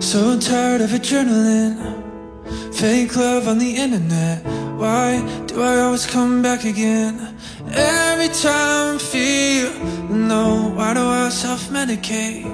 So 0.00 0.38
tired 0.38 0.80
of 0.80 0.90
adrenaline, 0.90 2.74
fake 2.74 3.16
love 3.16 3.48
on 3.48 3.58
the 3.58 3.76
internet. 3.76 4.44
Why 4.76 5.20
do 5.46 5.62
I 5.62 5.80
always 5.80 6.06
come 6.06 6.42
back 6.42 6.64
again? 6.64 7.36
Every 7.72 8.28
time 8.28 8.96
I 8.96 8.98
feel 8.98 9.70
no, 10.08 10.72
why 10.74 10.94
do 10.94 11.00
I 11.00 11.28
self 11.28 11.68
medicate? 11.68 12.46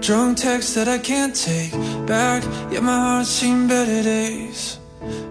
Drunk 0.00 0.38
texts 0.38 0.74
that 0.74 0.88
I 0.88 0.98
can't 0.98 1.34
take 1.34 1.72
back, 2.06 2.42
yet 2.72 2.82
my 2.82 2.96
heart's 2.96 3.30
seen 3.30 3.68
better 3.68 4.02
days. 4.02 4.78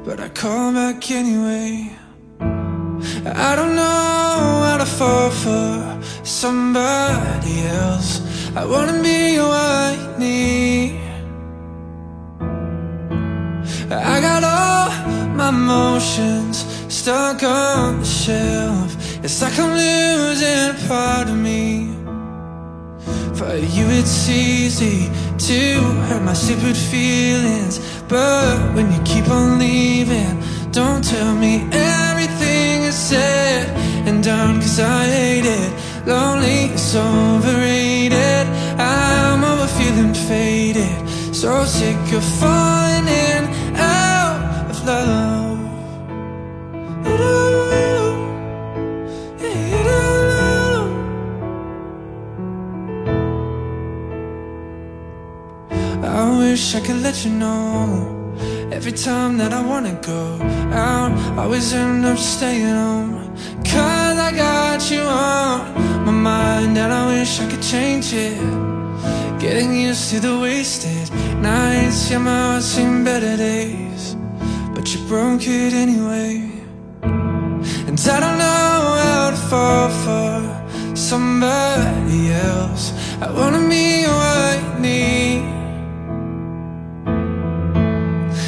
But 0.05 0.19
I 0.19 0.29
call 0.29 0.73
back 0.73 1.11
anyway. 1.11 1.91
I 2.39 3.55
don't 3.55 3.75
know 3.75 4.63
how 4.67 4.77
to 4.77 4.85
fall 4.85 5.29
for 5.29 5.99
somebody 6.23 7.61
else. 7.67 8.26
I 8.59 8.65
wanna 8.65 9.03
be 9.03 9.37
what 9.37 9.53
I 9.53 10.17
need. 10.17 10.99
I 13.91 14.19
got 14.19 14.43
all 14.43 14.89
my 15.35 15.49
emotions 15.49 16.65
stuck 16.91 17.43
on 17.43 17.99
the 17.99 18.05
shelf. 18.05 18.89
It's 19.23 19.43
like 19.43 19.59
I'm 19.59 19.73
losing 19.77 20.69
a 20.73 20.87
part 20.87 21.29
of 21.29 21.37
me. 21.37 21.93
For 23.37 23.55
you, 23.75 23.85
it's 23.99 24.27
easy 24.27 25.11
to 25.49 25.59
hurt 26.07 26.23
my 26.23 26.33
stupid 26.33 26.75
feelings. 26.75 27.77
But 28.09 28.57
when 28.73 28.91
you 28.91 28.99
keep 29.03 29.29
on 29.29 29.59
leaving, 29.59 30.35
don't 30.71 31.03
tell 31.03 31.35
me 31.35 31.61
everything 31.71 32.85
is 32.89 32.95
said 32.95 33.69
and 34.07 34.23
done, 34.23 34.61
cause 34.61 34.79
I 34.79 35.05
hate 35.05 35.45
it. 35.45 35.71
Lonely 36.07 36.73
is 36.73 36.95
overrated. 36.95 37.66
So 41.41 41.65
sick 41.65 42.13
of 42.13 42.23
falling 42.39 43.45
out 43.75 44.71
of 44.71 44.85
love. 44.87 45.59
I 56.03 56.37
wish 56.39 56.73
I 56.73 56.79
could 56.79 57.03
let 57.03 57.23
you 57.23 57.33
know 57.33 58.33
Every 58.71 58.91
time 58.91 59.37
that 59.37 59.53
I 59.53 59.61
wanna 59.61 59.93
go 60.01 60.39
out 60.73 61.11
I 61.37 61.43
always 61.43 61.71
end 61.71 62.03
up 62.03 62.17
staying 62.17 62.65
home 62.65 63.13
Cause 63.63 64.17
I 64.27 64.31
got 64.35 64.89
you 64.89 65.01
on 65.01 66.03
my 66.03 66.11
mind 66.11 66.75
And 66.79 66.91
I 66.91 67.05
wish 67.13 67.39
I 67.39 67.47
could 67.47 67.61
change 67.61 68.11
it 68.13 68.76
Getting 69.39 69.73
used 69.79 70.09
to 70.11 70.19
the 70.19 70.39
wasted 70.39 71.11
nights 71.41 72.09
Yeah, 72.09 72.17
my 72.17 72.51
heart's 72.51 72.65
seen 72.65 73.03
better 73.03 73.37
days 73.37 74.15
But 74.73 74.93
you 74.93 74.99
broke 75.07 75.47
it 75.47 75.73
anyway. 75.73 76.57
And 77.87 77.99
I 78.09 78.19
don't 78.19 78.37
know 78.37 78.79
how 79.03 79.29
to 79.31 79.37
fall 79.49 79.89
for 79.89 80.95
somebody 80.95 82.31
else. 82.31 82.93
I 83.21 83.31
wanna 83.31 83.67
be 83.67 84.03
what 84.05 84.59
I 84.63 84.79
need. 84.79 85.41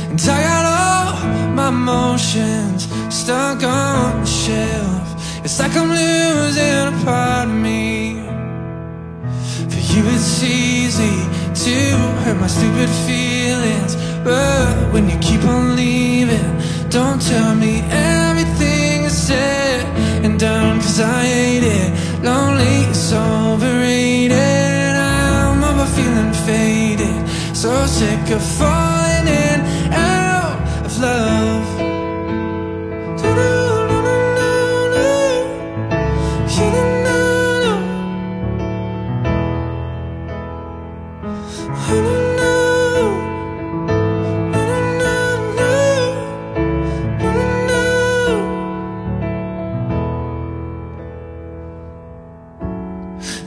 And 0.09 0.19
I 0.21 0.39
got 0.49 0.65
all 0.77 1.49
my 1.55 1.69
emotions 1.69 2.87
stuck 3.09 3.63
on 3.63 4.21
the 4.21 4.25
shelf. 4.27 5.07
It's 5.43 5.59
like 5.59 5.75
I'm 5.75 5.89
losing 5.89 6.87
a 6.93 7.05
part 7.05 7.47
of 7.47 7.55
me. 7.55 8.21
For 9.71 9.81
you 9.91 10.03
it's 10.13 10.41
easy 10.89 11.17
to 11.65 11.75
hurt 12.23 12.39
my 12.39 12.47
stupid 12.47 12.89
feelings. 13.05 13.93
But 14.23 14.91
when 14.93 15.07
you 15.09 15.17
keep 15.19 15.43
on 15.45 15.75
leaving 15.75 16.51
Don't 16.89 17.21
tell 17.21 17.55
me 17.55 17.73
everything 18.25 19.03
is 19.03 19.17
said 19.27 19.85
and 20.25 20.37
done 20.39 20.81
Cause 20.81 20.99
I 20.99 21.23
hate 21.23 21.63
it, 21.63 21.89
lonely 22.23 22.77
is 22.93 23.13
overrated. 23.13 24.33
I'm 24.33 25.63
over 25.63 25.87
feeling 25.95 26.33
faded. 26.47 27.17
So 27.55 27.71
sick 27.85 28.31
of 28.31 28.41
falling 28.57 28.98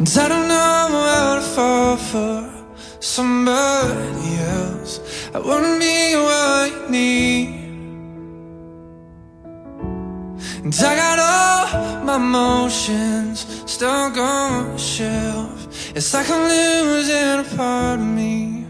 And 0.03 0.11
I 0.19 0.29
don't 0.29 0.49
know 0.49 0.55
how 0.55 1.37
to 1.37 1.41
fall 1.41 1.97
for 1.97 2.51
somebody 2.99 4.37
else. 4.59 4.99
I 5.33 5.39
wanna 5.39 5.79
be 5.79 6.17
what 6.17 6.49
I 6.65 6.91
need. 6.91 7.49
And 10.65 10.75
I 10.75 10.97
got 10.97 11.19
all 11.21 12.05
my 12.05 12.17
emotions 12.17 13.47
stuck 13.71 14.17
on 14.17 14.73
the 14.73 14.79
shelf. 14.79 15.62
It's 15.95 16.15
like 16.15 16.31
I'm 16.31 16.49
losing 16.49 17.41
a 17.41 17.57
part 17.57 18.01
of 18.01 18.07
me. 18.07 18.65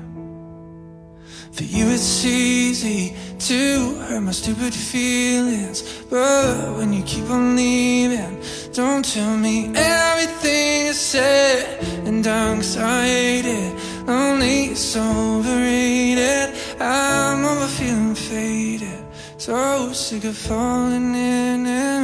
For 1.52 1.62
you, 1.62 1.86
it's 1.90 2.24
easy 2.24 3.14
to 3.38 3.94
hurt 4.00 4.22
my 4.22 4.32
stupid 4.32 4.74
feelings. 4.74 6.02
But 6.10 6.76
when 6.76 6.92
you 6.92 7.04
keep 7.04 7.30
on 7.30 7.54
leaving, 7.54 8.42
don't 8.72 9.04
tell 9.04 9.36
me 9.36 9.70
everything 9.72 10.86
is 10.86 10.98
said 10.98 11.84
and 12.06 12.24
done. 12.24 12.56
Cause 12.56 12.76
I 12.76 13.06
hate 13.06 13.46
it, 13.46 13.72
lonely 14.08 14.72
is 14.72 14.96
overrated. 14.96 16.56
I'm 16.80 17.44
over 17.44 17.68
feeling 17.68 18.16
faded, 18.16 19.04
so 19.38 19.92
sick 19.92 20.24
of 20.24 20.36
falling 20.36 21.14
in 21.14 21.66
and 21.66 22.01